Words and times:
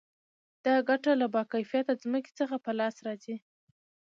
دا 0.65 0.75
ګټه 0.89 1.11
له 1.21 1.27
با 1.33 1.41
کیفیته 1.51 1.93
ځمکې 2.03 2.31
څخه 2.39 2.55
په 2.65 2.71
لاس 2.79 2.95
راځي 3.05 3.35